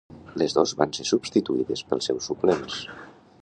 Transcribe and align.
Les 0.41 0.55
dos 0.57 0.73
van 0.79 0.95
ser 0.99 1.05
substituïdes 1.09 1.85
pels 1.91 2.09
seus 2.11 2.31
suplents. 2.31 2.81